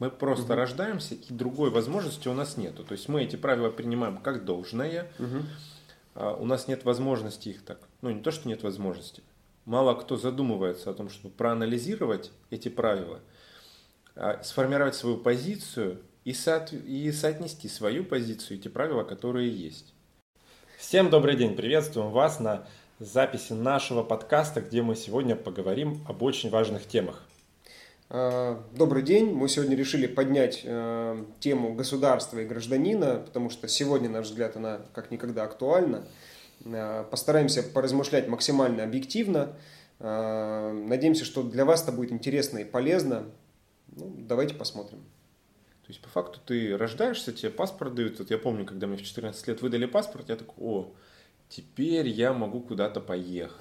[0.00, 0.54] Мы просто Мгм.
[0.54, 2.84] рождаемся, и другой возможности у нас нету.
[2.84, 5.46] То есть мы эти правила принимаем как должное, Мгм.
[6.14, 7.78] а у нас нет возможности их так.
[8.02, 9.22] Ну, не то, что нет возможности.
[9.64, 13.20] Мало кто задумывается о том, чтобы проанализировать эти правила,
[14.16, 19.94] а, сформировать свою позицию и, соот- и соотнести свою позицию и те правила, которые есть.
[20.76, 22.66] Всем добрый день, приветствуем вас на
[22.98, 27.22] записи нашего подкаста, где мы сегодня поговорим об очень важных темах.
[28.16, 29.32] А, Добрый день.
[29.32, 34.54] Мы сегодня решили поднять э, тему государства и гражданина, потому что сегодня, на наш взгляд,
[34.56, 36.04] она как никогда актуальна.
[36.64, 39.56] Э, Постараемся поразмышлять максимально объективно.
[39.98, 43.24] Э, Надеемся, что для вас это будет интересно и полезно.
[43.88, 45.00] Ну, давайте посмотрим.
[45.82, 48.20] То есть, по факту, ты рождаешься, тебе паспорт дают.
[48.20, 50.92] Вот я помню, когда мне в 14 лет выдали паспорт, я такой, о,
[51.48, 53.58] теперь я могу куда-то поехать.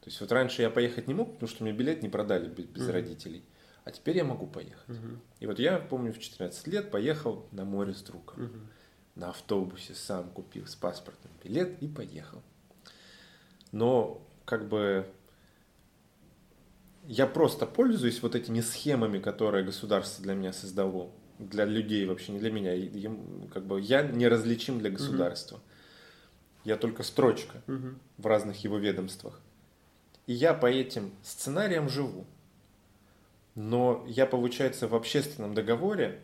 [0.00, 2.82] То есть, вот раньше я поехать не мог, потому что мне билет не продали без,
[2.82, 2.90] Мгм.
[2.90, 3.44] родителей.
[3.84, 4.96] А теперь я могу поехать.
[5.40, 8.42] И вот я помню, в 14 лет поехал на море с другом.
[8.44, 8.68] Мгм.
[9.16, 12.42] На автобусе сам купил с паспортом билет и поехал.
[13.72, 15.06] Но, как бы,
[17.06, 22.38] я просто пользуюсь вот этими схемами, которые государство для меня создало, для людей вообще, не
[22.38, 22.74] для меня.
[22.74, 25.60] Им, как бы, я неразличим для государства.
[26.64, 27.98] Я только строчка Мгм.
[28.18, 29.40] в разных его ведомствах.
[30.26, 32.26] И я по этим сценариям живу.
[33.54, 36.20] Но я, получается, в общественном договоре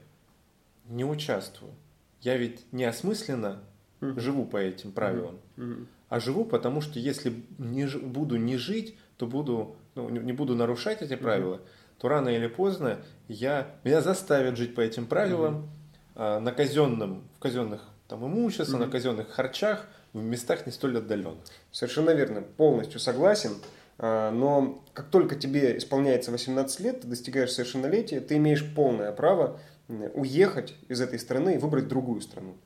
[0.89, 1.73] не участвую.
[2.21, 3.63] Я ведь неосмысленно
[4.01, 4.21] Мгм.
[4.21, 5.39] живу по этим правилам.
[5.57, 5.89] Мгм.
[6.09, 11.03] А живу, потому что если не, буду не жить, то буду, ну, не, буду нарушать
[11.03, 11.61] эти правила,
[11.99, 15.69] то рано или поздно я, меня заставят жить по этим правилам
[16.15, 18.93] а, на казенном, в казенных там, имуществе, на Мгм.
[18.93, 21.43] казенных харчах, в местах не столь отдаленных.
[21.73, 23.53] Совершенно верно, полностью согласен.
[23.99, 29.59] А, Но как только тебе исполняется 18 лет, ты достигаешь совершеннолетия, ты имеешь полное право
[29.89, 32.57] уехать из этой страны и выбрать другую страну.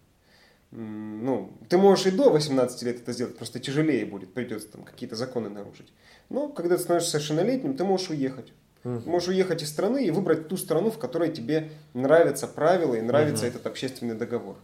[0.73, 5.17] Ну, ты можешь и до 18 лет это сделать, просто тяжелее будет, придется там какие-то
[5.17, 5.93] законы нарушить.
[6.29, 8.53] Но когда ты становишься совершеннолетним, ты можешь уехать.
[8.83, 13.01] Ты можешь уехать из страны и выбрать ту страну, в которой тебе нравятся правила и
[13.03, 13.55] нравится Мгм.
[13.55, 14.57] этот общественный договор.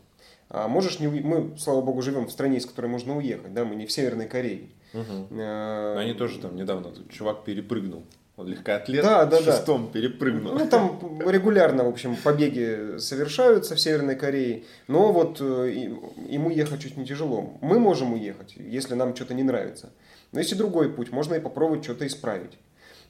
[0.48, 3.74] А можешь не Мы, слава богу, живем в стране, из которой можно уехать, да, мы
[3.74, 4.68] не в Северной Корее.
[4.92, 5.38] Мгм.
[5.38, 8.04] Э, Они тоже там недавно, тут чувак перепрыгнул.
[8.36, 9.52] Он легкоатлет Да, да, в да.
[9.52, 10.52] шестом перепрыгнул.
[10.58, 15.90] Ну, там регулярно, в общем, побеги совершаются в Северной Корее, но вот э,
[16.28, 17.54] ему ехать чуть не тяжело.
[17.62, 19.90] Мы можем уехать, если нам что-то не нравится.
[20.32, 22.58] Но есть и другой путь, можно и попробовать что-то исправить.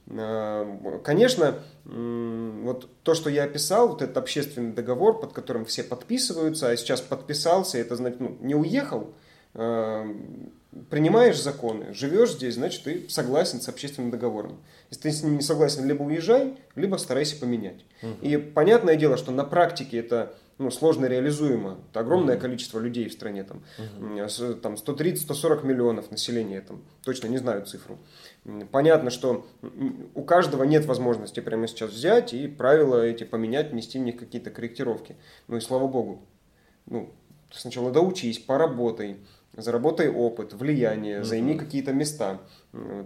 [0.09, 6.69] Э, Конечно, вот то, что я описал, вот этот общественный договор, под которым все подписываются,
[6.69, 9.15] а сейчас подписался, это значит, ну, не уехал,
[9.55, 10.15] э,
[10.91, 14.59] принимаешь законы, живешь здесь, значит, ты согласен с общественным договором.
[14.91, 17.85] Если ты с ним не согласен, либо уезжай, либо старайся поменять.
[18.21, 21.79] И понятное дело, что на практике это ну, сложно реализуемо.
[21.91, 23.63] Это огромное количество людей в стране, там,
[24.29, 27.99] с- там 130-140 миллионов населения, там, точно не знаю цифру.
[28.71, 29.47] Понятно, что
[30.15, 34.51] у каждого нет возможности прямо сейчас взять и правила эти поменять, внести в них какие-то
[34.51, 35.17] корректировки.
[35.49, 36.23] Ну и слава богу.
[36.87, 37.13] Ну,
[37.51, 39.17] сначала доучись, поработай,
[39.57, 42.41] заработай опыт, влияние, займи какие-то места,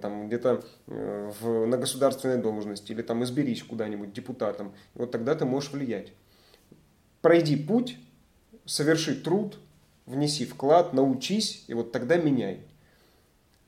[0.03, 4.75] там где-то э, в, на государственной должности или там изберись куда-нибудь депутатом.
[4.95, 6.13] И вот тогда ты можешь влиять.
[7.21, 7.99] Пройди путь,
[8.65, 9.59] соверши труд,
[10.07, 12.61] внеси вклад, научись, и вот тогда меняй.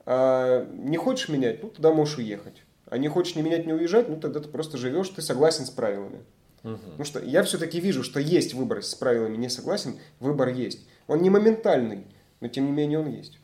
[0.05, 2.63] А не хочешь менять, ну тогда можешь уехать.
[2.87, 5.71] А не хочешь не менять, не уезжать, ну тогда ты просто живешь, ты согласен с
[5.71, 6.21] правилами.
[6.63, 6.79] Мгм.
[6.79, 10.87] Потому что я все-таки вижу, что есть выбор с правилами, не согласен, выбор есть.
[11.07, 12.07] Он не моментальный,
[12.41, 13.39] но тем не менее он есть.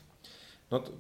[0.71, 0.93] Ну Вот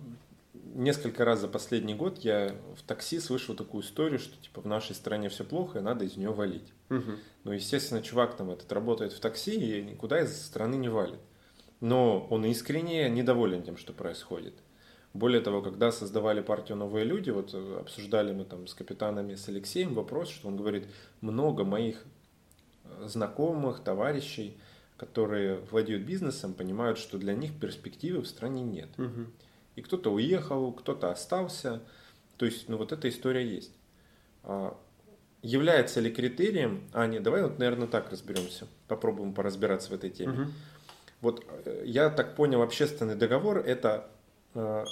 [0.78, 4.94] несколько раз за последний год я в такси слышал такую историю, что типа в нашей
[4.94, 6.72] стране все плохо и надо из нее валить.
[6.88, 7.18] Мгм.
[7.44, 11.20] Ну, естественно, чувак там этот работает в такси и никуда из страны не валит.
[11.80, 14.54] Но он искренне недоволен тем, что происходит.
[15.14, 19.48] Более того, когда создавали партию «Новые люди», вот э, обсуждали мы там с капитанами, с
[19.48, 20.86] Алексеем вопрос, что он говорит,
[21.20, 22.04] много моих
[22.84, 24.58] э, знакомых, товарищей,
[24.96, 28.90] которые владеют бизнесом, понимают, что для них перспективы в стране нет.
[28.98, 29.32] Мгм.
[29.78, 31.80] И кто-то уехал, кто-то остался.
[32.36, 33.72] То есть, ну вот эта история есть.
[34.42, 34.76] А,
[35.40, 40.32] Является ли критерием, а не, давай вот, наверное, так разберемся, попробуем поразбираться в этой теме.
[40.32, 40.52] Мгм.
[41.20, 44.10] Вот э, я так понял, общественный договор это
[44.54, 44.84] э,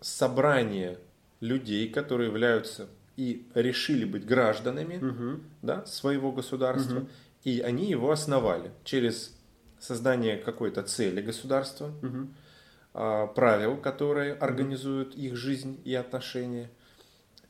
[0.00, 0.98] собрание
[1.38, 5.44] людей, которые являются и решили быть гражданами Мгм.
[5.62, 7.08] да, своего государства, Мгм.
[7.44, 9.38] и они его основали через
[9.78, 12.34] создание какой-то цели государства, Мгм.
[12.96, 16.70] А, правил, которые организуют их жизнь и отношения.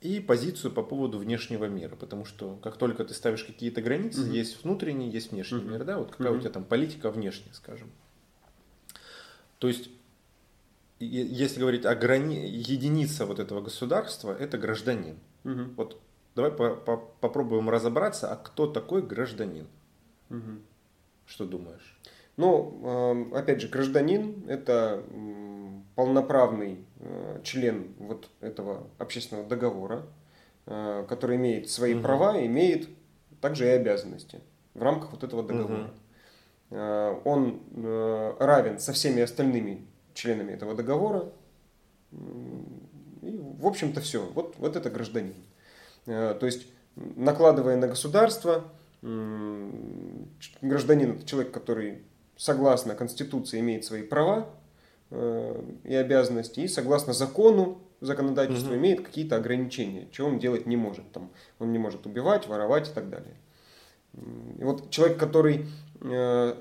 [0.01, 4.33] и позицию по поводу внешнего мира, потому что как только ты ставишь какие-то границы, угу.
[4.33, 5.69] есть внутренний, есть внешний угу.
[5.69, 6.39] мир, да, вот какая угу.
[6.39, 7.91] у тебя там политика внешняя, скажем.
[9.59, 9.91] То есть,
[11.01, 12.47] если говорить о грани...
[12.47, 15.19] единица вот этого государства, это гражданин.
[15.45, 15.63] Угу.
[15.77, 16.01] Вот
[16.35, 19.67] давай по -по попробуем разобраться, а кто такой гражданин?
[20.29, 20.59] Угу.
[21.27, 21.99] Что думаешь?
[22.37, 25.03] Ну, опять же, гражданин– это
[25.95, 30.07] полноправный э, член вот этого общественного договора,
[30.67, 32.03] э, который имеет свои угу.
[32.03, 32.89] права, имеет
[33.41, 34.41] также и обязанности
[34.75, 35.85] в рамках вот этого договора.
[35.85, 35.91] Угу.
[37.25, 37.61] Он
[38.41, 41.31] равен со всеми остальными членами этого договора.
[43.23, 44.29] И, в общем-то, все.
[44.35, 45.35] Вот, вот это гражданин.
[46.07, 46.67] То есть,
[46.97, 48.65] накладывая на государство,
[49.03, 52.03] гражданин– это человек, который
[52.37, 54.49] согласно Конституции имеет свои права,
[55.17, 58.79] Э, и обязанности, и согласно закону, законодательство угу.
[58.79, 61.11] имеет какие-то ограничения, чего он делать не может.
[61.13, 63.35] Там, он не может убивать, воровать и так далее.
[64.59, 65.69] И вот человек, который
[66.01, 66.55] э,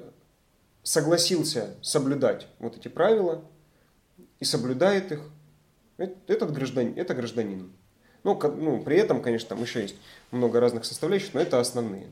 [0.84, 3.44] согласился соблюдать вот эти правила
[4.40, 5.22] и соблюдает их,
[5.98, 7.72] этот гражданин, это гражданин.
[8.24, 9.96] Ну, ну, при этом, конечно, там еще есть
[10.30, 12.08] много разных составляющих, но это основные.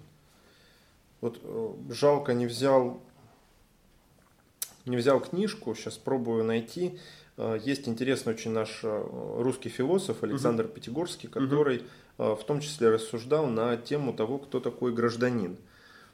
[1.20, 3.00] Вот э, жалко не взял
[4.86, 7.00] не взял книжку, сейчас пробую найти.
[7.38, 9.08] Э, есть интересный очень наш э,
[9.38, 10.74] русский философ Александр угу.
[10.74, 11.84] Пятигорский, который
[12.18, 12.36] угу.
[12.36, 15.58] в том числе рассуждал на тему того, кто такой гражданин.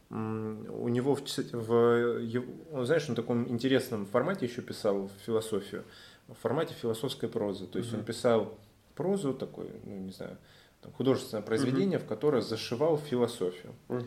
[0.10, 1.22] У него, в,
[1.52, 2.22] в,
[2.72, 5.84] он, знаешь, на таком интересном формате еще писал философию,
[6.30, 7.68] в формате философской прозы.
[7.68, 8.00] То есть угу.
[8.00, 8.58] он писал
[8.96, 10.38] прозу, такой, ну не знаю,
[10.98, 12.06] художественное произведение, угу.
[12.06, 13.74] в которое зашивал философию.
[13.90, 14.06] Угу.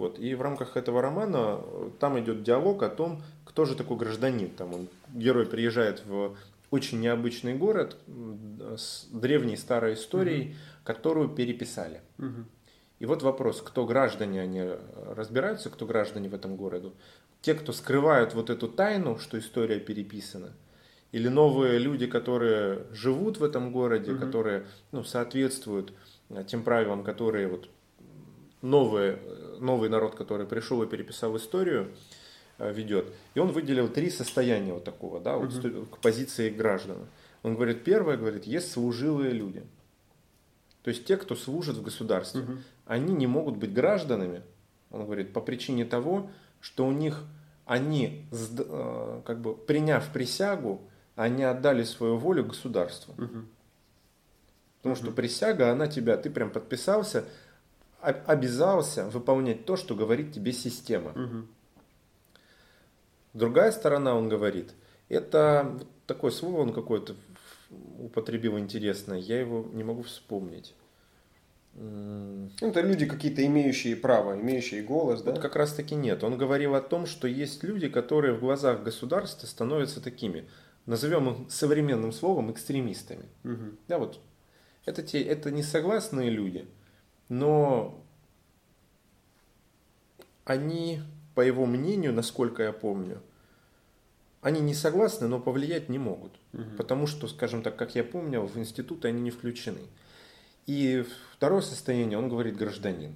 [0.00, 0.18] Вот.
[0.18, 1.60] И в рамках этого романа
[1.98, 4.48] там идет диалог о том, кто же такой гражданин.
[4.48, 6.36] Там он, герой приезжает в
[6.70, 7.98] очень необычный город
[8.78, 10.56] с древней старой историей, угу.
[10.84, 12.00] которую переписали.
[12.16, 12.44] Угу.
[13.00, 14.70] И вот вопрос, кто граждане, они
[15.14, 16.92] разбираются, кто граждане в этом городе.
[17.42, 20.54] Те, кто скрывают вот эту тайну, что история переписана,
[21.12, 24.20] или новые люди, которые живут в этом городе, угу.
[24.24, 25.92] которые ну, соответствуют
[26.46, 27.68] тем правилам, которые вот
[28.62, 29.18] новые
[29.60, 31.90] новый народ, который пришел и переписал историю,
[32.58, 33.06] э, ведет.
[33.34, 35.86] И он выделил три состояния вот такого, да, вот угу.
[35.86, 36.98] к позиции граждан.
[37.42, 39.62] Он говорит, первое, говорит, есть служилые люди.
[40.82, 42.52] То есть те, кто служит в государстве, угу.
[42.86, 44.42] они не могут быть гражданами,
[44.90, 46.30] он говорит, по причине того,
[46.60, 47.22] что у них,
[47.66, 50.80] они, э, как бы приняв присягу,
[51.16, 53.14] они отдали свою волю государству.
[53.14, 53.44] Угу.
[54.78, 57.24] Потому что присяга, она тебя, ты прям подписался,
[58.02, 61.10] обязался выполнять то, что говорит тебе система.
[61.10, 61.46] Угу.
[63.34, 64.72] Другая сторона, он говорит,
[65.08, 67.14] это такое слово он какое-то
[67.98, 70.74] употребил интересное, я его не могу вспомнить.
[71.74, 75.30] Ну, это люди какие-то имеющие право, имеющие голос, да?
[75.30, 76.24] Вот как раз таки нет.
[76.24, 80.48] Он говорил о том, что есть люди, которые в глазах государства становятся такими,
[80.86, 83.26] назовем их современным словом, экстремистами.
[83.44, 83.76] Угу.
[83.86, 84.18] Да, вот.
[84.84, 86.66] Это, те, это несогласные люди–
[87.30, 88.04] но
[90.44, 91.00] они,
[91.34, 93.22] по его мнению, насколько я помню,
[94.42, 96.32] они не согласны, но повлиять не могут.
[96.52, 96.76] Угу.
[96.76, 99.80] Потому что, скажем так, как я помню, в институты они не включены.
[100.66, 103.14] И второе состояние, он говорит гражданин.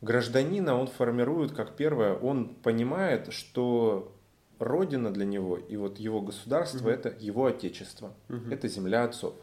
[0.00, 4.14] Гражданина он формирует как первое, он понимает, что
[4.58, 6.90] родина для него и вот его государство угу.
[6.90, 8.50] это его отечество, угу.
[8.50, 9.34] это земля отцов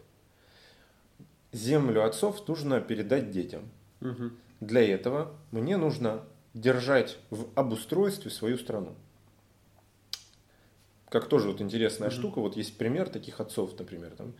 [1.51, 3.69] землю отцов нужно передать детям.
[4.01, 4.31] Угу.
[4.61, 8.95] Для этого мне нужно держать в обустройстве свою страну.
[11.09, 12.15] Как тоже вот интересная угу.
[12.15, 14.33] штука, вот есть пример таких отцов, например, там,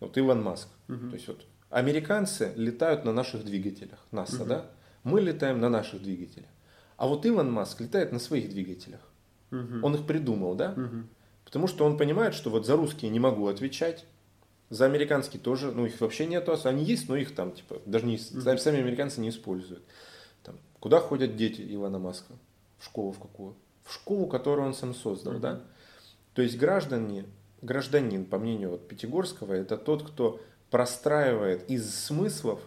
[0.00, 0.68] вот Илон Маск.
[0.88, 1.08] Угу.
[1.08, 4.48] То есть вот американцы летают на наших двигателях, НАСА, угу.
[4.48, 4.70] да?
[5.02, 6.48] Мы летаем на наших двигателях.
[6.96, 9.00] А вот Илон Маск летает на своих двигателях.
[9.50, 9.84] Угу.
[9.84, 10.72] Он их придумал, да?
[10.72, 11.06] Угу.
[11.44, 14.06] Потому что он понимает, что вот за русские не могу отвечать,
[14.74, 18.16] за американские тоже, ну их вообще нету, они есть, но их там типа даже не,
[18.16, 18.58] mm-hmm.
[18.58, 19.84] сами американцы не используют.
[20.42, 22.34] Там, куда ходят дети Илона Маска?
[22.78, 23.54] В школу в какую?
[23.84, 25.40] В школу, которую он сам создал, mm-hmm.
[25.40, 25.60] да?
[26.34, 27.26] То есть граждане,
[27.62, 30.40] гражданин, по мнению вот Пятигорского, это тот, кто
[30.70, 32.60] простраивает из смыслов,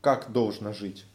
[0.00, 1.06] как должно жить.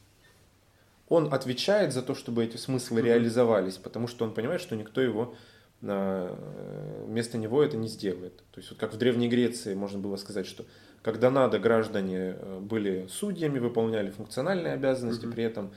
[1.10, 3.04] Он отвечает за то, чтобы эти смыслы mm-hmm.
[3.04, 5.36] реализовались, потому что он понимает, что никто его
[5.86, 8.38] вместо него это не сделает.
[8.52, 10.66] То есть вот как в Древней Греции можно было сказать, что
[11.02, 15.36] когда надо, граждане э, были судьями, выполняли функциональные обязанности, угу.
[15.36, 15.72] при этом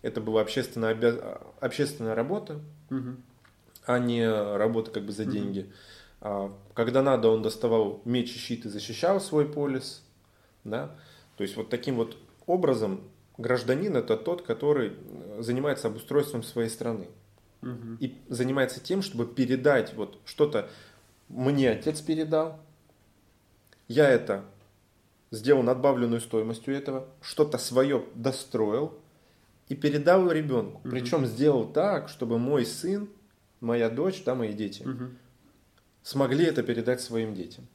[0.00, 1.16] это была общественная, обяз...
[1.60, 3.16] общественная работа, угу.
[3.84, 5.60] а не работа как бы за деньги.
[5.60, 5.72] Угу.
[6.22, 10.02] А когда надо, он доставал меч и щит и защищал свой полис.
[10.64, 10.96] Да?
[11.36, 13.02] То есть вот таким вот образом
[13.38, 17.08] гражданин это тот, который э, занимается обустройством своей страны.
[18.00, 20.70] И занимается тем, чтобы передать вот что-то
[21.28, 22.58] мне отец передал,
[23.86, 24.44] я это
[25.30, 28.98] сделал надбавленную стоимостью этого, что-то свое достроил
[29.68, 30.80] и передал ребенку.
[30.82, 30.90] Мгм.
[30.90, 33.08] Причем сделал так, чтобы мой сын,
[33.60, 35.18] моя дочь, да, мои дети Мгм.
[36.02, 37.66] смогли это передать своим детям.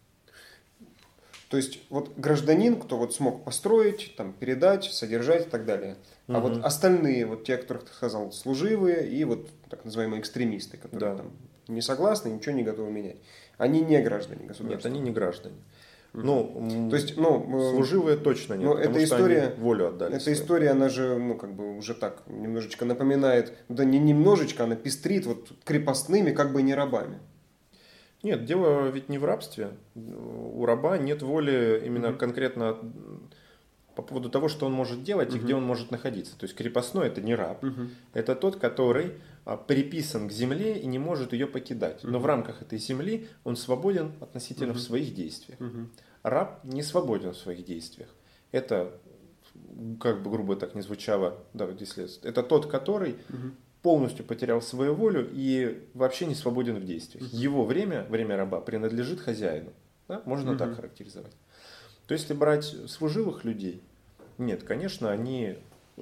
[1.55, 5.95] То есть вот гражданин, кто вот смог построить, там, передать, содержать и так далее.
[6.27, 6.41] А Мгм.
[6.41, 11.11] вот остальные, вот те, о которых ты сказал, служивые и вот так называемые экстремисты, которые
[11.13, 11.17] Да.
[11.19, 11.31] там
[11.69, 13.15] не согласны, ничего не готовы менять.
[13.57, 14.91] Они не граждане Нет, государства.
[14.91, 15.55] они не граждане.
[16.11, 20.15] Ну, То есть, ну, служивые точно нет, но потому эта история- волю отдали.
[20.17, 24.75] Эта история, она же, ну, как бы уже так немножечко напоминает, да не немножечко, она
[24.75, 27.19] пестрит вот крепостными, как бы не рабами.
[28.25, 29.69] Нет, дело ведь не в рабстве.
[29.93, 32.17] У раба нет воли именно Мгм.
[32.17, 32.75] конкретно
[33.95, 35.45] по поводу того, что он может делать и Мгм.
[35.45, 36.35] где он может находиться.
[36.35, 37.63] То есть крепостной это не раб,
[38.13, 39.11] это тот, который
[39.45, 42.03] а, приписан к земле и не может ее покидать.
[42.03, 42.21] Но Мгм.
[42.21, 44.83] в рамках этой земли он свободен относительно в Мгм.
[44.83, 45.59] своих действиях.
[45.59, 45.91] Мгм.
[46.23, 48.09] Раб не свободен в своих действиях.
[48.51, 48.91] Это,
[49.99, 53.55] как бы грубо так не звучало, да, если это тот, который Мгм.
[53.85, 57.31] Полностью потерял свою волю и вообще не свободен в действиях.
[57.31, 59.69] Его время, время раба, принадлежит хозяину.
[60.07, 60.23] Да?
[60.25, 60.57] Можно Мгм.
[60.57, 61.33] так характеризовать.
[62.07, 63.83] То есть, если брать служилых людей,
[64.39, 65.55] нет, конечно, они
[65.97, 66.01] э,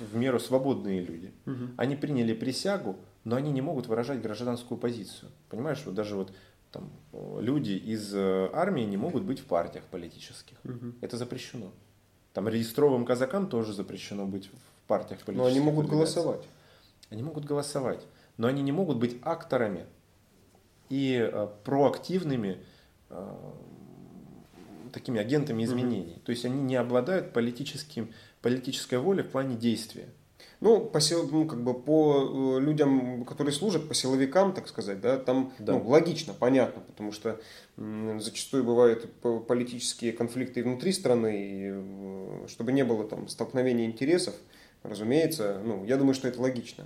[0.00, 1.32] в меру свободные люди.
[1.44, 1.74] Мгм.
[1.76, 5.30] Они приняли присягу, но они не могут выражать гражданскую позицию.
[5.50, 6.32] Понимаешь, вот даже вот
[6.72, 10.56] там э, люди из э, армии не могут быть в партиях политических.
[10.64, 10.94] Мгм.
[11.02, 11.72] Это запрещено.
[12.32, 15.36] Там регистровым казакам тоже запрещено быть в партиях политических.
[15.36, 16.42] Но они могут голосовать.
[17.10, 19.86] Они могут голосовать, но они не могут быть акторами
[20.88, 22.58] и э, проактивными
[23.10, 23.34] э,
[24.92, 26.18] такими агентами изменений.
[26.24, 30.06] То есть они не обладают политическим, политической волей в плане действия.
[30.60, 35.00] Ну, по сил- ну, как бы по э, людям, которые служат, по силовикам, так сказать,
[35.00, 35.74] да, там Да.
[35.74, 37.40] ну, логично, понятно, потому что
[37.76, 44.34] м, зачастую бывают по- политические конфликты внутри страны, и, чтобы не было там столкновения интересов,
[44.88, 46.84] разумеется, ну, я думаю, что это логично.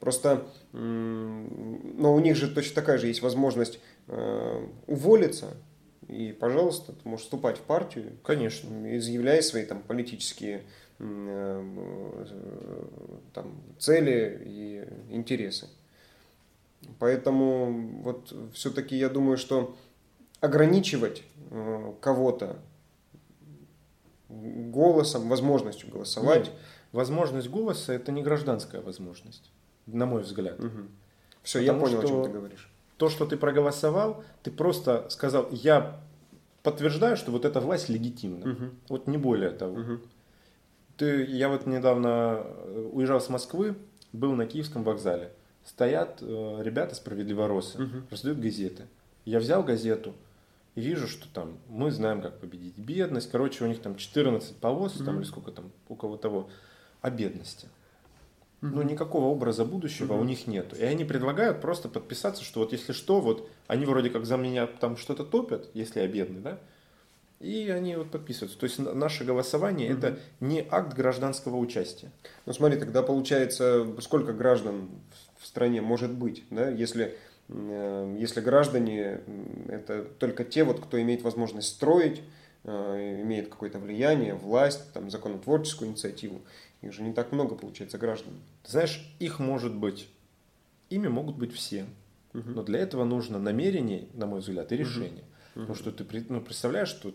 [0.00, 5.56] Просто, но у них же точно такая же есть возможность э, уволиться,
[6.06, 8.96] и, пожалуйста, ты можешь вступать в партию, Конечно.
[8.96, 10.62] изъявляя свои там политические
[10.98, 11.64] э,
[13.34, 15.68] там, цели и интересы.
[16.98, 19.76] Поэтому вот все-таки я думаю, что
[20.40, 22.56] ограничивать э, кого-то
[24.28, 26.46] голосом, возможностью голосовать.
[26.46, 26.52] Нет,
[26.92, 29.50] возможность голоса это не гражданская возможность,
[29.86, 30.58] на мой взгляд.
[31.42, 32.70] Все, я Потому понял, о чем что- ты говоришь.
[32.96, 36.00] То, что ты проголосовал, ты просто сказал, я
[36.64, 38.46] подтверждаю, что вот эта власть легитимна.
[38.46, 38.70] Мгм.
[38.88, 39.76] Вот не более того.
[39.76, 40.00] Мгм.
[40.96, 43.76] Ты, я вот недавно э, уезжал с Москвы,
[44.12, 45.32] был на Киевском вокзале.
[45.64, 48.06] Стоят э, ребята справедливоросы, Мгм.
[48.10, 48.86] раздают газеты.
[49.24, 50.12] Я взял газету
[50.74, 53.30] и вижу, что там мы знаем, как победить бедность.
[53.30, 55.18] Короче, у них там 14 полос, там Мгм.
[55.18, 56.48] или сколько там, у кого того,
[57.00, 57.68] о бедности.
[58.60, 58.74] Мгм.
[58.74, 60.20] Ну, никакого образа будущего Мгм.
[60.20, 60.74] у них нету.
[60.76, 64.66] И они предлагают просто подписаться, что вот если что, вот они вроде как за меня
[64.66, 66.58] там что-то топят, если я бедный, да,
[67.38, 68.58] и они вот подписываются.
[68.58, 69.98] То есть на- наше голосование Мгм.
[69.98, 72.10] это не акт гражданского участия.
[72.46, 74.88] Ну смотри, тогда получается, сколько граждан
[75.38, 77.16] в стране может быть, да, если,
[77.48, 79.20] э, если граждане
[79.68, 82.22] это только те, вот, кто имеет возможность строить,
[82.64, 86.40] э, имеет какое-то влияние, власть, там, законотворческую инициативу.
[86.82, 88.34] Их же не так много, получается, граждан.
[88.62, 90.08] Ты знаешь, их может быть,
[90.90, 91.86] ими могут быть все.
[92.32, 92.54] Мгм.
[92.54, 95.24] Но для этого нужно намерение, на мой взгляд, и решение.
[95.54, 95.66] Мгм.
[95.66, 97.12] Потому что ты ну, представляешь, что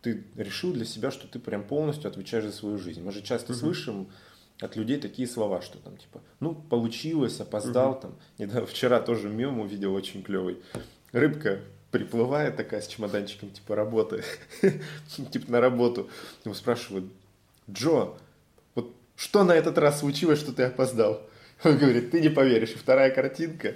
[0.00, 3.02] ты решил для себя, что ты прям полностью отвечаешь за свою жизнь.
[3.02, 3.60] Мы же часто Мгм.
[3.60, 4.08] слышим
[4.60, 8.14] от людей такие слова, что там типа, ну, получилось, опоздал там.
[8.38, 10.58] Недавно, вчера тоже мем увидел очень клевый.
[11.12, 11.60] Рыбка
[11.90, 14.22] приплывает такая с чемоданчиком типа работы,
[15.32, 16.08] типа на работу.
[16.44, 17.12] Ему спрашивают,
[17.70, 18.14] Джо,
[19.16, 21.22] что на этот раз случилось, что ты опоздал?
[21.64, 22.72] Он говорит, ты не поверишь.
[22.72, 23.74] И вторая картинка,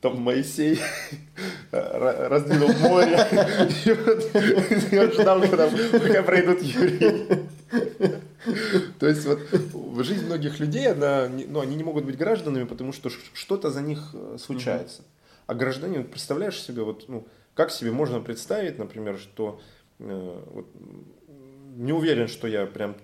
[0.00, 0.80] там Моисей
[1.72, 3.26] ра- раздвинул море,
[4.90, 7.46] и он ждал, когда, пока пройдут евреи.
[8.98, 9.40] То есть вот
[10.04, 14.10] жизнь многих людей, она, ну, они не могут быть гражданами, потому что что-то за них
[14.14, 15.02] э, случается.
[15.46, 19.60] А гражданин, представляешь себе, вот, ну, как себе можно представить, например, что
[19.98, 20.66] э, вот,
[21.76, 22.96] не уверен, что я прям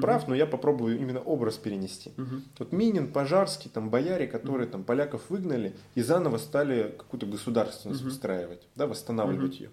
[0.00, 2.12] прав, но я попробую именно образ перенести.
[2.16, 2.44] Мгм.
[2.58, 8.10] Вот Минин, Пожарский, там бояре, которые там поляков выгнали и заново стали какую-то государственность Мгм.
[8.10, 9.70] выстраивать, да, восстанавливать ее.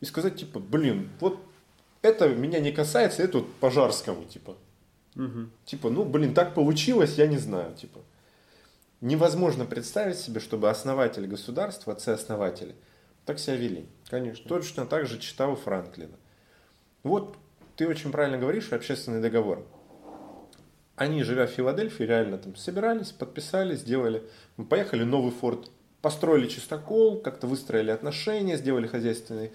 [0.00, 1.38] И сказать типа, блин, вот
[2.02, 4.56] это меня не касается, это вот пожарскому, типа.
[5.14, 5.50] Мгм.
[5.64, 8.00] Типа, ну, блин, так получилось, я не знаю, типа.
[9.00, 12.74] Невозможно представить себе, чтобы основатели государства, отцы-основатели,
[13.26, 13.86] так себя вели.
[14.08, 14.48] Конечно.
[14.48, 16.16] Точно так же читал Франклина.
[17.02, 17.36] Вот
[17.76, 19.64] ты очень правильно говоришь, общественный договор.
[20.96, 24.22] Они, живя в Филадельфии, реально там собирались, подписали, сделали.
[24.56, 29.52] Мы поехали новый форт, построили чистокол, как-то выстроили отношения, сделали хозяйственные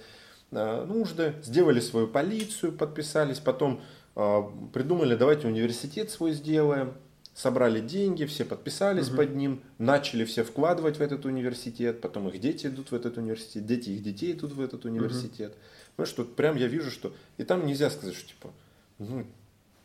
[0.52, 3.82] э, нужды, сделали свою полицию, подписались, потом
[4.16, 4.42] э,
[4.74, 6.96] придумали, давайте университет свой сделаем,
[7.40, 9.16] собрали деньги, все подписались Мгм.
[9.16, 13.66] под ним, начали все вкладывать в этот университет, потом их дети идут в этот университет,
[13.66, 15.56] дети их детей идут в этот университет.
[15.96, 17.14] Понимаешь, что прям я вижу, что...
[17.38, 18.50] И там нельзя сказать, что типа,
[18.98, 19.26] ну,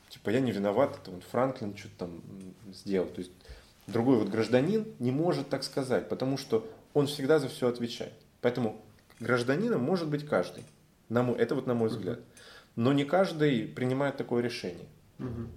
[0.09, 2.23] типа я не виноват, это вот Франклин что-то там
[2.73, 3.07] сделал.
[3.07, 3.31] То есть
[3.87, 8.15] другой вот гражданин не может так сказать, потому что он всегда за все отвечает.
[8.41, 8.85] Поэтому
[9.21, 10.65] гражданином может быть каждый.
[11.09, 12.19] На мой, это вот на мой взгляд.
[12.75, 14.89] Но не каждый принимает такое решение.
[15.19, 15.51] Мгм.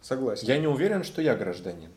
[0.00, 0.46] Согласен.
[0.46, 1.90] Я не уверен, что я гражданин.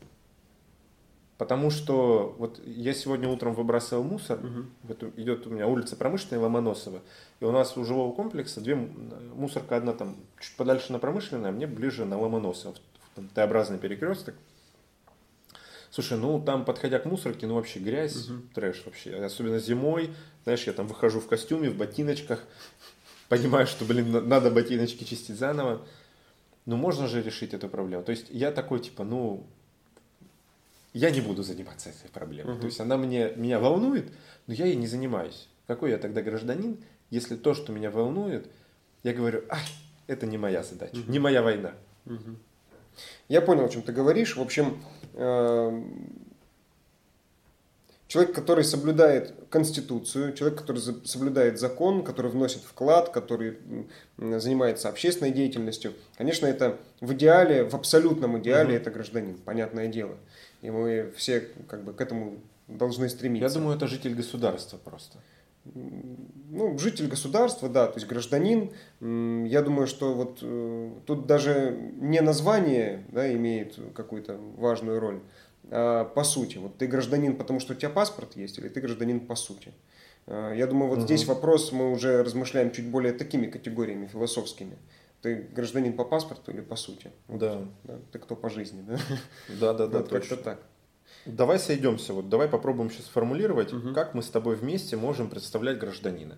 [1.37, 4.39] Потому что вот я сегодня утром выбрасывал мусор,
[4.87, 7.01] эту- идет у меня улица Промышленная, Ломоносова,
[7.39, 11.51] и у нас у жилого комплекса две мусорка, одна там чуть подальше на Промышленная, а
[11.53, 12.75] мне ближе на Ломоносова,
[13.15, 14.35] в- Т-образный перекресток.
[15.89, 18.49] Слушай, ну там, подходя к мусорке, ну вообще грязь, Мгм.
[18.53, 19.15] трэш вообще.
[19.15, 20.11] Особенно зимой,
[20.43, 22.43] знаешь, я там выхожу в костюме, в ботиночках,
[23.29, 25.81] понимаю, что, блин, на- надо ботиночки чистить заново.
[26.65, 28.03] Ну можно же решить эту проблему.
[28.03, 29.45] То есть я такой, типа, ну,
[30.93, 32.53] я не буду заниматься этой проблемой.
[32.53, 32.61] Мгм.
[32.61, 34.11] То есть она мне, меня волнует,
[34.47, 35.47] но я ей не занимаюсь.
[35.67, 36.77] Какой я тогда гражданин,
[37.09, 38.49] если то, что меня волнует,
[39.03, 39.63] я говорю, ай,
[40.07, 41.11] это не моя задача, Мгм.
[41.11, 41.73] не моя война.
[42.05, 42.37] Мгм.
[43.29, 44.35] Я понял, о чем ты говоришь.
[44.35, 45.83] В общем, э,
[48.11, 53.57] человек, который соблюдает Конституцию, человек, который соблюдает закон, который вносит вклад, который
[54.17, 58.81] занимается общественной деятельностью, конечно, это в идеале, в абсолютном идеале Мгм.
[58.81, 60.17] это гражданин, понятное дело.
[60.61, 63.47] И мы все как бы к этому должны стремиться.
[63.47, 65.17] Я думаю, это житель государства просто.
[65.63, 68.71] ну, житель государства, да, то есть гражданин.
[69.47, 75.21] Я думаю, что вот э, тут даже не название да, имеет какую-то важную роль,
[75.71, 76.57] по сути.
[76.57, 79.73] Вот ты гражданин, потому что у тебя паспорт есть, или ты гражданин по сути.
[80.27, 81.07] Э, Я думаю, вот Мгм.
[81.07, 84.77] здесь вопрос мы уже размышляем чуть более такими категориями философскими.
[85.21, 87.11] Ты гражданин по паспорту или по сути?
[87.27, 87.61] Вот, Да.
[87.85, 88.97] да, Ты кто по жизни, да?
[89.59, 90.43] Да, да, да, Вот как-то точно.
[90.43, 90.59] так.
[91.25, 93.93] Давай сойдемся, вот давай попробуем сейчас сформулировать, Мгм.
[93.93, 96.37] как мы с тобой вместе можем представлять гражданина.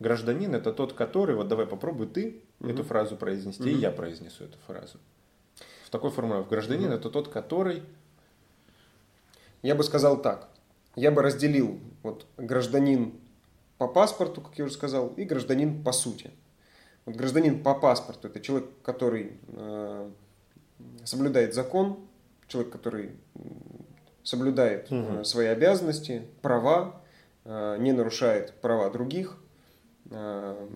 [0.00, 2.70] Гражданин это тот, который, вот давай попробуй ты Мгм.
[2.70, 3.80] эту фразу произнести, и Мгм.
[3.80, 4.98] я произнесу эту фразу.
[5.86, 6.50] В такой формулировке.
[6.50, 6.94] Гражданин Мгм.
[6.98, 7.82] это тот, который...
[9.64, 10.48] Я бы сказал так.
[10.94, 13.14] Я бы разделил вот гражданин
[13.78, 16.30] по паспорту, как я уже сказал, и гражданин по сути.
[17.06, 20.10] Вот гражданин по паспорту это человек, который э,
[21.04, 21.98] соблюдает закон,
[22.46, 23.12] человек, который
[24.22, 25.24] соблюдает э, Мгм.
[25.24, 27.00] свои обязанности, права,
[27.44, 29.38] э, не нарушает права других
[30.10, 30.68] э,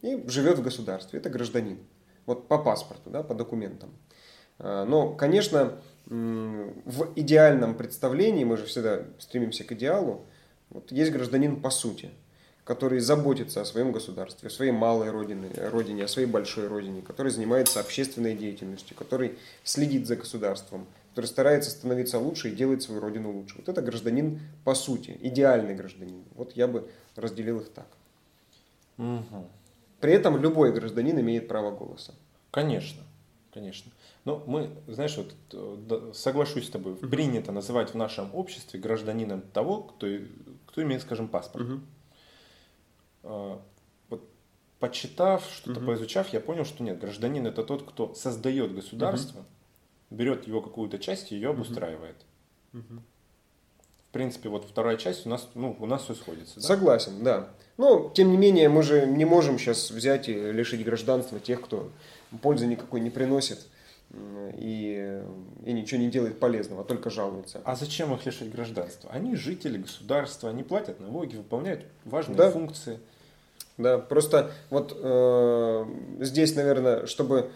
[0.00, 1.18] и живет в государстве.
[1.18, 1.78] Это гражданин.
[2.24, 3.90] Вот по паспорту, да, по документам.
[4.58, 10.24] А, Но, конечно, в идеальном представлении, мы же всегда стремимся к идеалу,
[10.70, 12.10] вот есть гражданин по сути,
[12.64, 17.30] который заботится о своем государстве, о своей малой родине, родине, о своей большой родине, который
[17.30, 23.32] занимается общественной деятельностью, который следит за государством, который старается становиться лучше и делать свою родину
[23.32, 23.56] лучше.
[23.58, 26.24] Вот это гражданин по сути, идеальный гражданин.
[26.34, 27.86] Вот я бы разделил их так.
[28.96, 29.46] Мгм.
[30.00, 32.14] При этом любой гражданин имеет право голоса.
[32.50, 33.02] Конечно,
[33.56, 33.90] конечно.
[34.26, 39.82] Но мы, знаешь, вот э, соглашусь с тобой, принято называть в нашем обществе гражданином того,
[39.82, 40.06] кто,
[40.66, 41.66] кто имеет, скажем, паспорт.
[43.22, 43.58] А,
[44.10, 44.22] Вот
[44.78, 45.86] почитав, что-то Мгм.
[45.86, 49.44] поизучав, я понял, что нет, гражданин это тот, кто создает государство,
[50.10, 52.16] берет его какую-то часть и ее обустраивает.
[52.72, 56.54] В принципе, вот вторая часть у нас, ну, у нас все сходится.
[56.56, 56.60] да?
[56.62, 57.48] Согласен, да.
[57.76, 61.90] Но, тем не менее, мы же не можем сейчас взять и лишить гражданства тех, кто
[62.42, 63.66] пользы никакой не приносит
[64.56, 65.22] и,
[65.64, 67.60] и ничего не делает полезного, а только жалуется.
[67.64, 69.10] А зачем их лишить гражданства?
[69.10, 72.50] Они жители государства, они платят налоги, выполняют важные Да.
[72.50, 73.00] функции.
[73.78, 75.84] Да, просто вот э,
[76.20, 77.50] здесь, наверное, чтобы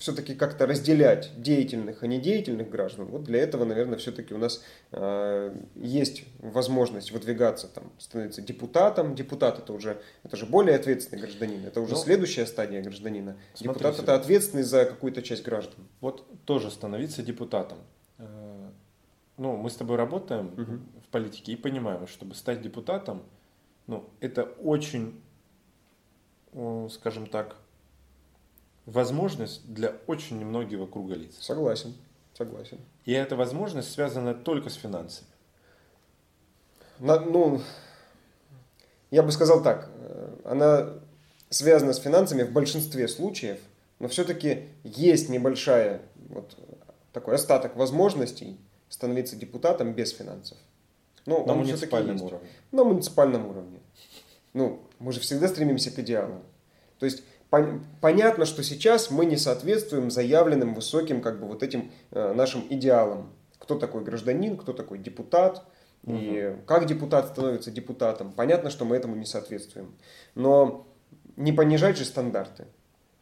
[0.00, 5.54] все-таки как-то разделять деятельных и недеятельных граждан, вот для этого, наверное, все-таки у нас э,
[5.76, 9.14] есть возможность выдвигаться, там, становиться депутатом.
[9.14, 13.36] Депутат это уже, это же более ответственный гражданин, это уже Ну, следующая стадия гражданина.
[13.54, 15.86] смотри, Депутат это ответственный за какую-то часть граждан.
[16.00, 17.78] Вот тоже становиться депутатом.
[18.18, 18.24] Э,
[19.36, 20.82] Ну, мы с тобой работаем Мгм.
[21.04, 23.22] в политике и понимаем, чтобы стать депутатом,
[23.86, 25.20] ну, это очень,
[26.90, 27.56] скажем так,
[28.90, 31.36] возможность для очень немногого круга лиц.
[31.40, 31.94] Согласен,
[32.36, 32.78] согласен.
[33.04, 35.28] И эта возможность связана только с финансами.
[36.98, 37.62] На, ну,
[39.10, 40.94] я бы сказал так, э, она
[41.48, 43.58] связана с финансами в большинстве случаев,
[43.98, 46.56] но все-таки есть небольшая вот
[47.12, 50.58] такой остаток возможностей становиться депутатом без финансов.
[51.26, 52.48] Ну, на муниципальном уровне.
[52.72, 53.78] На муниципальном уровне.
[54.52, 56.42] Ну, мы же всегда стремимся к идеалам.
[56.98, 57.22] То есть
[58.00, 63.32] понятно, что сейчас мы не соответствуем заявленным высоким как бы вот этим э, нашим идеалам.
[63.58, 65.64] Кто такой гражданин, кто такой депутат,
[66.04, 66.16] угу.
[66.16, 68.32] и как депутат становится депутатом.
[68.32, 69.94] Понятно, что мы этому не соответствуем.
[70.34, 70.86] Но
[71.36, 72.64] не понижать же стандарты.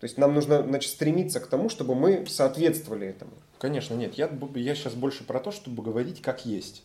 [0.01, 3.33] То есть нам нужно значит, стремиться к тому, чтобы мы соответствовали этому.
[3.59, 4.14] Конечно, нет.
[4.14, 6.85] Я, я сейчас больше про то, чтобы говорить как есть.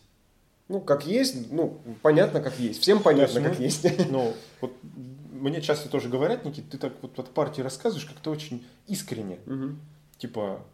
[0.66, 2.80] Ну, как есть, ну, понятно, как есть.
[2.80, 4.08] Всем понятно, есть, как мы, есть.
[4.10, 4.72] Ну, вот
[5.34, 9.38] мне часто тоже говорят, Никит, ты так вот от партии рассказываешь как-то очень искренне.
[9.46, 9.76] Угу.
[10.18, 10.64] Типа,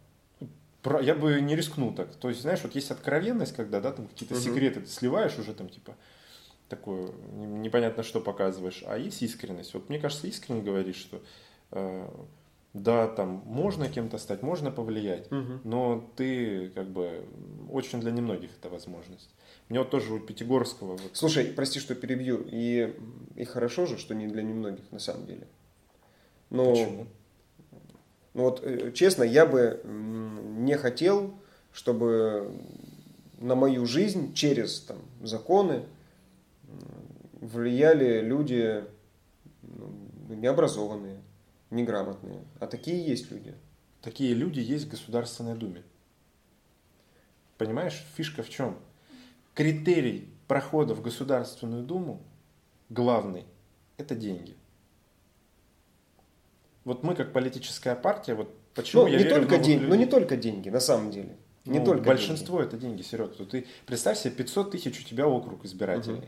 [0.81, 2.15] про, я бы не рискнул так.
[2.15, 4.43] То есть, знаешь, вот есть откровенность, когда, да, там какие-то угу.
[4.43, 5.95] секреты ты сливаешь уже там, типа,
[6.69, 9.73] такое непонятно что показываешь, а есть искренность.
[9.73, 11.21] Вот мне кажется, искренне говоришь, что
[11.71, 12.09] э,
[12.73, 15.59] да, там можно кем-то стать, можно повлиять, угу.
[15.63, 17.25] но ты как бы
[17.69, 19.29] очень для немногих это возможность.
[19.71, 20.97] Мне вот тоже у Пятигорского...
[20.97, 21.11] Вот...
[21.13, 22.45] Слушай, прости, что перебью.
[22.45, 22.93] И,
[23.37, 25.47] и хорошо же, что не для немногих на самом деле.
[26.49, 27.07] Но, Почему?
[28.33, 31.33] Ну вот, э, честно, я бы не хотел,
[31.71, 32.51] чтобы
[33.37, 35.85] на мою жизнь через там, законы
[37.39, 38.83] влияли люди
[39.61, 41.21] ну, необразованные,
[41.69, 42.43] неграмотные.
[42.59, 43.55] А такие есть люди.
[44.01, 45.83] Такие люди есть в Государственной Думе.
[47.57, 48.77] Понимаешь, фишка в чем?
[49.53, 52.21] Критерий прохода в Государственную Думу
[52.89, 53.45] главный–
[53.97, 54.55] это деньги.
[56.83, 59.95] Вот мы как политическая партия, вот почему ну, я не верю только в деньги, Ну
[59.95, 61.37] не только деньги, на самом деле.
[61.65, 62.67] Не ну, только большинство деньги.
[62.69, 63.45] это деньги, Серега.
[63.45, 66.19] Ты представь себе, 500 тысяч у тебя округ избирательный.
[66.19, 66.27] Угу.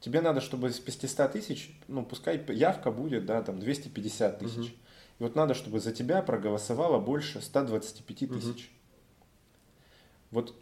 [0.00, 4.58] Тебе надо, чтобы из 500 тысяч, ну пускай явка будет, да, там 250 тысяч.
[4.58, 4.76] Угу.
[5.18, 8.30] И вот надо, чтобы за тебя проголосовало больше 125 тысяч.
[8.30, 8.70] Угу.
[10.32, 10.54] Вот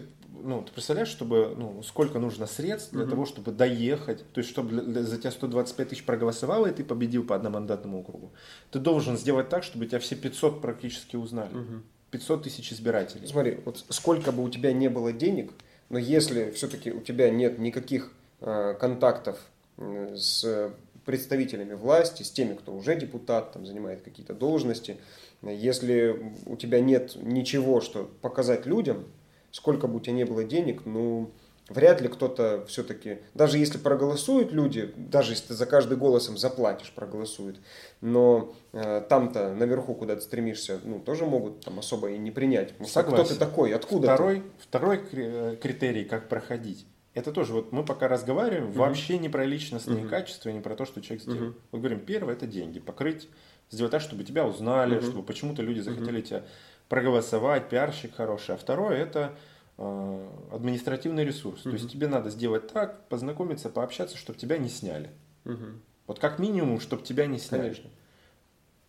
[0.00, 0.06] ты,
[0.42, 3.10] ну, ты представляешь, чтобы, ну, сколько нужно средств для угу.
[3.10, 7.24] того, чтобы доехать, то есть, чтобы для, за тебя 125 тысяч проголосовало, и ты победил
[7.24, 8.32] по одномандатному округу.
[8.70, 11.54] Ты должен сделать так, чтобы тебя все 500 практически узнали.
[11.54, 11.82] Угу.
[12.10, 13.26] 500 тысяч избирателей.
[13.26, 15.52] Смотри, вот сколько бы у тебя не было денег,
[15.90, 19.38] но если все-таки у тебя нет никаких э, контактов
[19.76, 20.72] э, с
[21.04, 24.98] представителями власти, с теми, кто уже депутат, там, занимает какие-то должности,
[25.42, 29.06] если у тебя нет ничего, что показать людям,
[29.50, 31.30] сколько бы у тебя не было денег, ну,
[31.68, 36.92] вряд ли кто-то все-таки, даже если проголосуют люди, даже если ты за каждый голосом заплатишь,
[36.92, 37.60] проголосуют,
[38.00, 42.72] но э, там-то наверху, куда ты стремишься, ну, тоже могут там особо и не принять.
[42.86, 43.24] Согласен.
[43.24, 44.42] Кто ты такой, откуда второй, ты?
[44.60, 46.86] Второй э, критерий, как проходить.
[47.14, 48.78] Это тоже, вот мы пока разговариваем, угу.
[48.78, 50.08] вообще не про личностные угу.
[50.08, 51.48] качества, не про то, что человек сделал.
[51.48, 51.54] Угу.
[51.72, 53.28] Мы говорим, первое это деньги, покрыть,
[53.70, 55.06] сделать так, чтобы тебя узнали, угу.
[55.06, 56.26] чтобы почему-то люди захотели угу.
[56.26, 56.44] тебя
[56.88, 58.54] проголосовать, пиарщик хороший.
[58.54, 59.34] А второе это
[59.76, 61.60] э, административный ресурс.
[61.60, 61.70] Угу.
[61.70, 65.10] То есть тебе надо сделать так, познакомиться, пообщаться, чтобы тебя не сняли.
[65.44, 65.64] Угу.
[66.06, 67.62] Вот как минимум, чтобы тебя не сняли.
[67.62, 67.90] Конечно.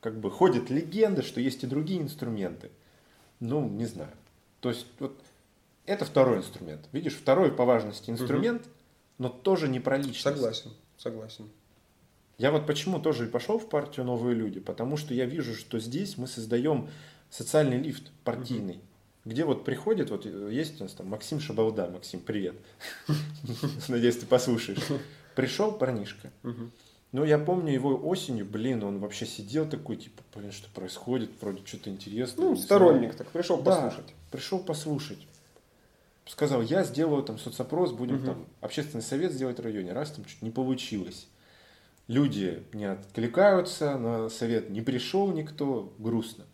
[0.01, 2.71] Как бы ходят легенды, что есть и другие инструменты.
[3.39, 4.12] Ну, не знаю.
[4.62, 5.19] То есть вот
[5.85, 6.88] это второй инструмент.
[6.91, 8.69] Видишь, второй по важности инструмент, угу.
[9.17, 10.21] но тоже не про личность.
[10.21, 11.49] Согласен, согласен.
[12.38, 15.77] Я вот почему тоже и пошел в партию «Новые люди», потому что я вижу, что
[15.77, 16.88] здесь мы создаем
[17.30, 18.82] социальный лифт партийный.
[19.26, 22.56] Где вот приходит, вот есть у нас там Максим Шабалда, Максим, привет.
[23.88, 24.80] Надеюсь, ты послушаешь.
[25.36, 26.32] Пришел парнишка.
[27.12, 31.65] Ну, я помню его осенью, блин, он вообще сидел такой, типа, блин, что происходит, вроде
[31.65, 32.50] что-то интересное.
[32.50, 34.06] Ну, сторонник так, пришел послушать.
[34.06, 35.28] Да, пришел послушать.
[36.28, 38.26] Сказал, я сделаю там соцопрос, будем угу.
[38.26, 39.94] там общественный совет сделать в районе.
[39.94, 41.28] Раз там что-то не получилось.
[42.08, 46.46] Люди не откликаются, на совет не пришел никто, грустно.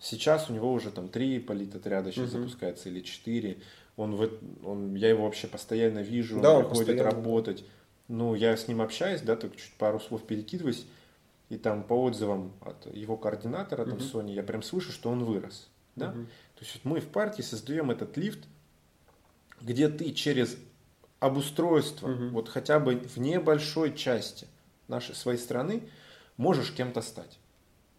[0.00, 2.38] Сейчас у него уже там три политотряда сейчас угу.
[2.38, 3.58] запускается или четыре.
[3.96, 4.30] Он, в,
[4.64, 7.64] он, я его вообще постоянно вижу, да, он приходит работать.
[8.08, 10.86] Ну, я с ним общаюсь, да, только чуть пару слов перекидываюсь.
[11.50, 14.02] И там по отзывам от его координатора, там, угу.
[14.02, 15.68] Сони, я прям слышу, что он вырос.
[15.96, 16.10] Да?
[16.10, 16.24] Угу.
[16.54, 18.40] То есть мы в партии создаем этот лифт,
[19.60, 20.56] где ты через
[21.18, 22.28] обустройство, угу.
[22.28, 24.46] вот хотя бы в небольшой части
[24.88, 25.82] нашей своей страны,
[26.36, 27.38] можешь кем-то стать.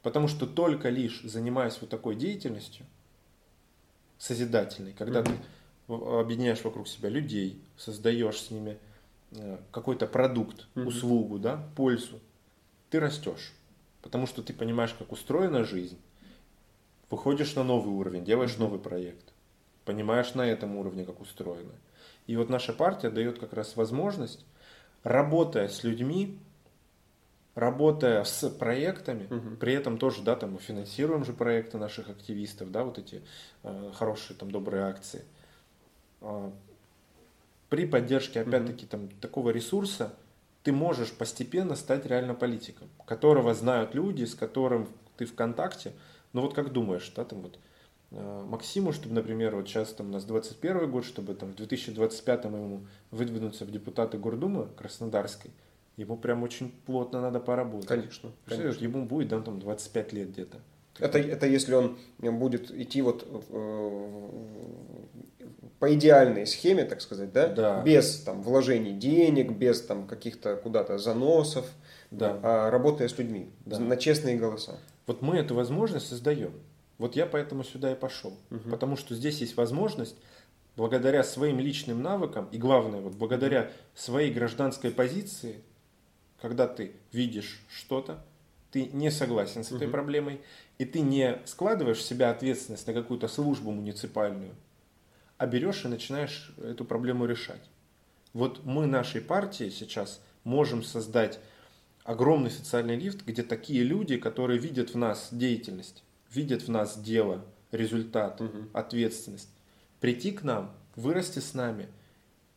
[0.01, 2.85] Потому что только лишь занимаясь вот такой деятельностью,
[4.17, 5.31] созидательной, когда ты
[5.87, 8.77] объединяешь вокруг себя людей, создаешь с ними
[9.31, 12.19] э, какой-то продукт, услугу, да, пользу,
[12.89, 13.53] ты растешь.
[14.01, 15.99] Потому что ты понимаешь, как устроена жизнь,
[17.09, 19.33] выходишь на новый уровень, делаешь новый проект,
[19.85, 21.73] понимаешь на этом уровне, как устроено.
[22.27, 24.45] И вот наша партия дает как раз возможность,
[25.03, 26.39] работая с людьми,
[27.55, 29.57] работая с проектами, Мгм.
[29.57, 33.21] при этом тоже, да, там мы финансируем же проекты наших активистов, да, вот эти
[33.63, 35.23] э, хорошие там добрые акции.
[36.21, 36.51] А,
[37.69, 40.13] при поддержке, опять-таки, там такого ресурса
[40.63, 44.87] ты можешь постепенно стать реально политиком, которого знают люди, с которым
[45.17, 45.93] ты в контакте.
[46.33, 47.59] Ну вот как думаешь, да, там вот
[48.11, 52.45] э, Максиму, чтобы, например, вот сейчас там у нас 21 год, чтобы там в 2025
[52.45, 55.51] ему выдвинуться в депутаты Гордумы Краснодарской,
[56.01, 57.87] ему прям очень плотно надо поработать.
[57.87, 58.31] Конечно.
[58.45, 58.83] Конечно.
[58.83, 60.57] ему будет да, там 25 лет где-то.
[60.99, 64.29] Это, это если он будет идти вот э,
[65.79, 67.47] по идеальной схеме, так сказать, да?
[67.47, 67.81] Да.
[67.81, 71.65] Без там вложений денег, без там каких-то куда-то заносов,
[72.11, 72.39] Да.
[72.43, 73.79] а работая с людьми Да.
[73.79, 74.77] на честные голоса.
[75.07, 76.51] Вот мы эту возможность создаем.
[76.97, 78.33] Вот я поэтому сюда и пошел.
[78.49, 78.69] Мгм.
[78.69, 80.15] Потому что здесь есть возможность,
[80.77, 85.55] благодаря своим личным навыкам, и главное, вот благодаря своей гражданской позиции,
[86.41, 88.19] когда ты видишь что-то,
[88.71, 89.91] ты не согласен с этой Мгм.
[89.91, 90.41] проблемой,
[90.79, 94.55] и ты не складываешь в себя ответственность на какую-то службу муниципальную,
[95.37, 97.69] а берешь и начинаешь эту проблему решать.
[98.33, 101.39] Вот мы нашей партии сейчас можем создать
[102.03, 107.45] огромный социальный лифт, где такие люди, которые видят в нас деятельность, видят в нас дело,
[107.71, 108.69] результат, Мгм.
[108.73, 109.49] ответственность,
[109.99, 111.87] прийти к нам, вырасти с нами,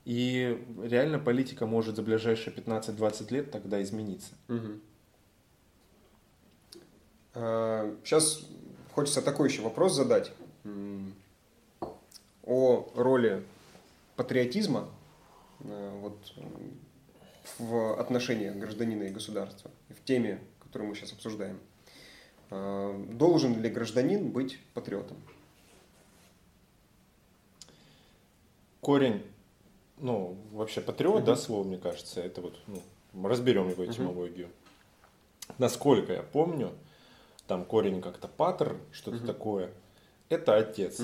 [0.04, 4.34] и реально политика может за ближайшие 15-20 лет тогда измениться.
[7.32, 8.46] Сейчас
[8.92, 10.32] хочется такой еще вопрос задать
[12.44, 13.42] о роли
[14.16, 14.88] патриотизма
[15.60, 16.34] э, вот,
[17.58, 21.58] в отношениях гражданина и государства, в теме, которую мы сейчас обсуждаем.
[22.50, 25.16] Э, Должен ли гражданин быть патриотом?
[28.80, 29.22] Корень,
[29.98, 31.24] ну, вообще патриот, Мгм.
[31.26, 32.82] да, слово, мне кажется, это вот, ну,
[33.28, 34.48] разберем его этимологию.
[35.58, 36.72] Насколько я помню,
[37.46, 39.26] там корень как-то патер, что-то Мгм.
[39.26, 39.70] такое,
[40.28, 41.00] это отец.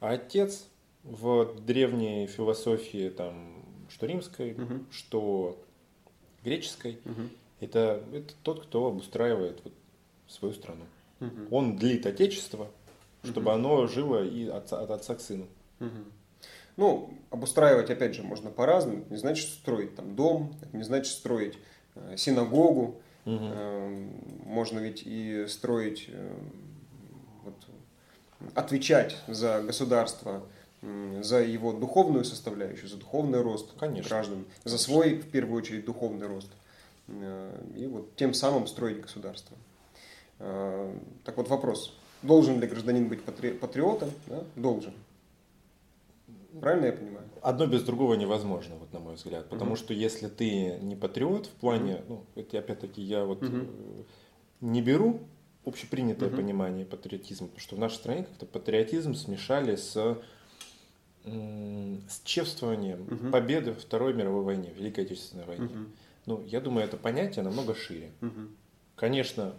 [0.00, 0.66] А отец
[1.04, 4.86] в древней философии, там, что римской, Мгм.
[4.90, 5.58] что
[6.44, 7.30] греческой, Мгм.
[7.60, 9.72] это, это тот, кто обустраивает вот
[10.28, 10.84] свою страну.
[11.20, 11.48] Мгм.
[11.50, 12.68] Он длит отечество,
[13.22, 13.66] чтобы Мгм.
[13.66, 15.46] оно жило и отца- от отца к сыну.
[15.78, 16.04] Мгм.
[16.76, 19.00] Ну, обустраивать, опять же, можно по-разному.
[19.00, 21.54] Это не значит строить там дом, это не значит строить
[21.94, 23.00] э, синагогу.
[23.24, 23.38] Мгм.
[23.52, 24.08] Э,
[24.44, 26.38] Можно ведь и строить, э,
[27.44, 27.54] вот,
[28.54, 30.42] отвечать за государство,
[31.22, 34.08] за его духовную составляющую, за духовный рост Конечно.
[34.08, 36.50] граждан, за свой, в первую очередь, духовный рост.
[37.08, 39.56] Э, И вот тем самым строить государство.
[40.38, 41.96] Э, Так вот вопрос.
[42.22, 44.10] Должен ли гражданин быть патри- патриотом?
[44.26, 44.42] Да?
[44.56, 44.92] Должен.
[46.60, 47.28] Правильно я понимаю?
[47.42, 49.48] Одно без другого невозможно, вот на мой взгляд.
[49.48, 49.76] Потому Мгм.
[49.78, 53.66] что если ты не патриот в плане, ну, это опять-таки я вот э,
[54.60, 55.20] не беру
[55.64, 56.36] общепринятое Мгм.
[56.36, 60.18] понимание патриотизма, потому что в нашей стране как-то патриотизм смешали с,
[61.24, 63.32] с чествованием Мгм.
[63.32, 65.64] победы во Второй мировой войне, Великой Отечественной войне.
[65.66, 65.92] Мгм.
[66.26, 68.12] Ну, я думаю, это понятие намного шире.
[68.20, 68.56] Мгм.
[68.94, 69.54] Конечно,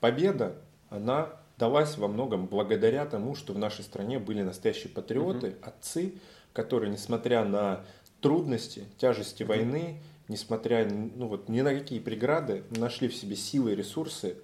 [0.00, 0.56] победа,
[0.90, 6.14] она далась во многом благодаря тому, что в нашей стране были настоящие патриоты, отцы,
[6.54, 7.84] которые, несмотря на
[8.22, 9.48] трудности, тяжести Мгм.
[9.48, 14.36] войны, несмотря ну, вот, ни на какие преграды, нашли в себе силы и ресурсы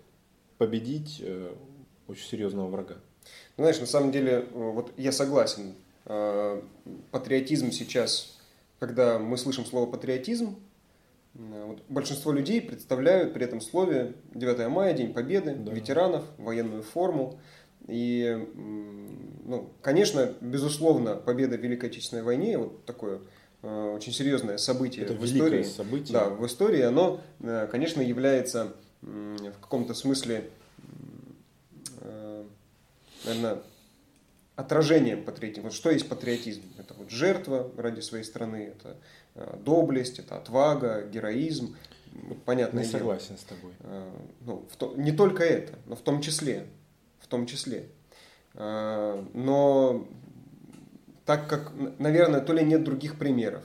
[0.59, 1.53] победить э,
[2.07, 2.97] очень серьезного врага.
[3.57, 5.75] Ну, Знаешь, на самом деле, э, вот я согласен.
[6.05, 6.61] Э,
[7.11, 8.39] Патриотизм сейчас,
[8.79, 10.57] когда мы слышим слово патриотизм,
[11.39, 15.73] вот большинство людей представляют при этом слове 9 мая, День Победы, Да.
[15.73, 17.39] ветеранов, военную форму.
[17.89, 18.47] И,
[19.45, 23.21] ну, конечно, безусловно, победа в Великой Отечественной войне, вот такое
[23.63, 25.63] э, очень серьезное событие Это в истории.
[25.63, 26.13] событие.
[26.13, 28.73] Да, в истории оно, э, конечно, является
[29.03, 30.51] м, в каком-то смысле,
[33.25, 33.63] наверное,
[34.57, 35.65] отражением патриотизма.
[35.65, 36.63] Вот что есть патриотизм?
[36.79, 38.95] Это вот жертва ради своей страны, это э,
[39.65, 41.77] доблесть, это отвага, героизм.
[42.15, 42.99] М, Понятное Не дело.
[43.01, 43.73] согласен с тобой.
[43.81, 46.67] Э, Ну, в то- не только это, но в том числе.
[47.21, 47.89] В том числе.
[48.55, 50.07] Э, Но
[51.25, 53.65] так как, наверное, то ли нет других примеров,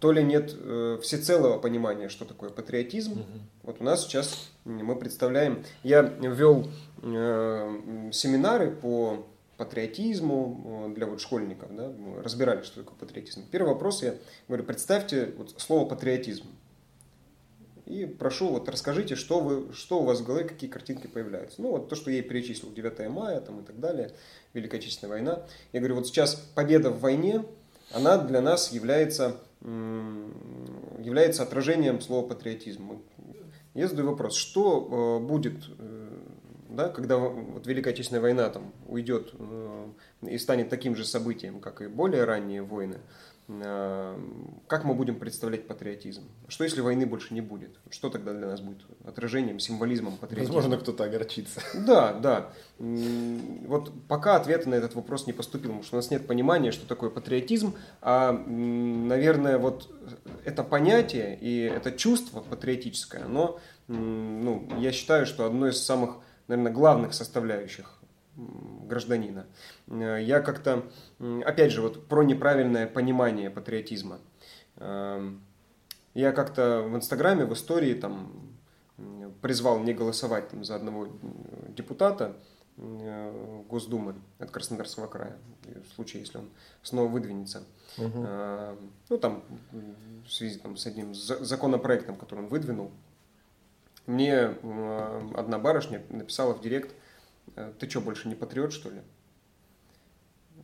[0.00, 3.12] то ли нет э, всецелого понимания, что такое патриотизм.
[3.12, 3.24] Мгм.
[3.62, 6.68] Вот у нас сейчас мы представляем, я вел
[7.02, 9.26] э, семинары по
[9.64, 13.44] патриотизму для вот школьников, да, мы разбирали, что такое патриотизм.
[13.50, 14.14] Первый вопрос я
[14.48, 16.46] говорю, представьте вот слово патриотизм.
[17.86, 21.60] И прошу, вот расскажите, что, вы, что у вас в голове, какие картинки появляются.
[21.60, 24.12] Ну, вот то, что я и перечислил, 9 мая там, и так далее,
[24.54, 25.42] Великая Отечественная война.
[25.72, 27.44] Я говорю, вот сейчас победа в войне,
[27.92, 33.02] она для нас является, является отражением слова патриотизм.
[33.74, 36.11] Я задаю вопрос, что э, будет, э,
[36.74, 39.88] да, когда вот Великая Отечественная война там, уйдет э,
[40.22, 42.98] и станет таким же событием, как и более ранние войны,
[44.68, 46.22] как мы будем представлять патриотизм?
[46.48, 47.76] Что если войны больше не будет?
[47.90, 50.54] Что тогда для нас будет отражением, символизмом патриотизма?
[50.54, 51.60] Возможно, кто-то огорчится.
[51.74, 52.52] Да, да.
[52.78, 56.86] Вот пока ответа на этот вопрос не поступил, потому что у нас нет понимания, что
[56.86, 59.90] такое патриотизм, а, наверное, вот
[60.44, 63.58] это понятие и это чувство патриотическое, оно,
[63.88, 66.16] ну, я считаю, что одно из самых,
[66.56, 67.98] наверное, главных составляющих
[68.36, 69.46] гражданина.
[69.88, 70.84] Э, я как-то,
[71.44, 74.18] опять же, вот про неправильное понимание патриотизма.
[74.76, 75.42] Эм,
[76.14, 78.32] я как-то в Инстаграме, в истории там
[79.40, 81.08] призвал не голосовать там, за одного
[81.68, 82.36] депутата
[82.76, 86.50] э, Госдумы от Краснодарского края, в случае, если он
[86.82, 87.64] снова выдвинется.
[87.98, 88.26] Угу.
[89.08, 89.42] Ну, там,
[90.26, 92.90] в связи там, с одним законопроектом, который он выдвинул,
[94.06, 94.54] мне
[95.34, 96.94] одна барышня написала в директ,
[97.56, 99.00] Э, ты что, больше не патриот, что ли?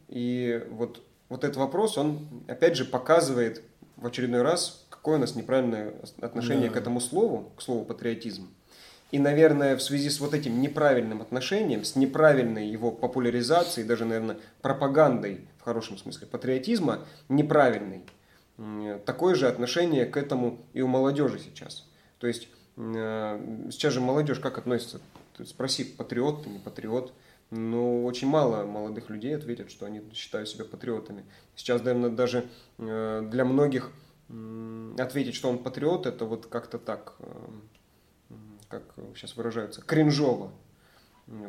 [0.09, 3.62] И вот, вот этот вопрос, он опять же показывает
[3.96, 6.74] в очередной раз, какое у нас неправильное отношение да.
[6.74, 8.48] к этому слову, к слову патриотизм.
[9.11, 14.38] И, наверное, в связи с вот этим неправильным отношением, с неправильной его популяризацией, даже, наверное,
[14.61, 18.05] пропагандой, в хорошем смысле, патриотизма, неправильной,
[19.07, 21.87] такое же отношение к этому и у молодежи сейчас.
[22.18, 22.48] То есть,
[22.79, 25.01] сейчас же молодежь как относится
[25.47, 27.12] спроси, патриот ты, не патриот.
[27.51, 31.25] Но очень мало молодых людей ответят, что они считают себя патриотами.
[31.57, 33.91] Сейчас, наверное, даже э, для многих
[34.99, 38.35] ответить, что он патриот, это вот как-то так, э,
[38.69, 38.83] как
[39.17, 40.53] сейчас выражаются, кринжово.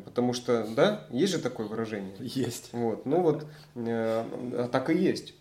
[0.05, 2.15] Потому что, да, есть же такое выражение?
[2.19, 2.69] Есть.
[2.71, 5.33] Вот, ну вот, э, так и есть.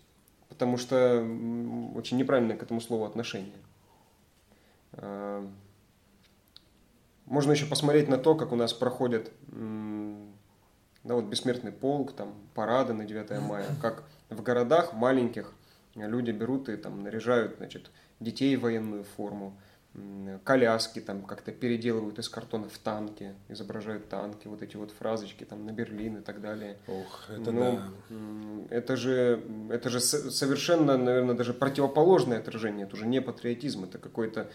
[0.49, 1.19] Потому что
[1.95, 3.53] очень неправильное к этому слову отношение.
[7.29, 9.31] Можно еще посмотреть на то, как у нас проходят
[11.03, 15.53] да, вот бессмертный полк, там, парады на 9 мая, как в городах маленьких
[15.95, 19.57] люди берут и там наряжают значит, детей в военную форму,
[20.43, 25.65] коляски там как-то переделывают из картона в танки, изображают танки, вот эти вот фразочки там
[25.65, 26.77] на Берлин и так далее.
[26.87, 28.75] Ох, это ну, да.
[28.75, 34.49] Это же, это же совершенно, наверное, даже противоположное отражение, это уже не патриотизм, это какой-то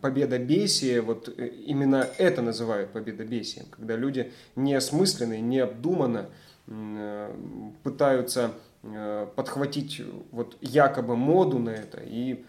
[0.00, 6.30] победобесие, вот э, именно это называют победобесием, когда люди неосмысленно, необдуманно
[6.66, 7.36] э,
[7.82, 8.52] пытаются
[9.36, 12.44] подхватить вот якобы моду на это и,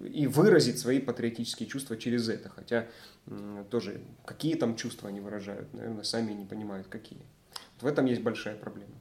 [0.00, 2.48] и выразить свои патриотические чувства через это.
[2.48, 2.86] Хотя
[3.70, 7.20] тоже какие там чувства они выражают, наверное, сами не понимают какие.
[7.74, 8.94] Вот в этом есть большая проблема.